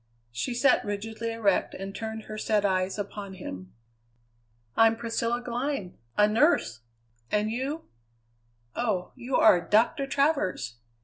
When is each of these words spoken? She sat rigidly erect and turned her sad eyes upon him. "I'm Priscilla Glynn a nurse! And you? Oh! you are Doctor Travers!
She 0.31 0.55
sat 0.55 0.83
rigidly 0.83 1.31
erect 1.31 1.75
and 1.75 1.93
turned 1.93 2.23
her 2.23 2.35
sad 2.35 2.65
eyes 2.65 2.97
upon 2.97 3.35
him. 3.35 3.71
"I'm 4.75 4.95
Priscilla 4.95 5.41
Glynn 5.43 5.95
a 6.17 6.27
nurse! 6.27 6.79
And 7.31 7.51
you? 7.51 7.83
Oh! 8.75 9.11
you 9.15 9.35
are 9.35 9.61
Doctor 9.61 10.07
Travers! 10.07 10.77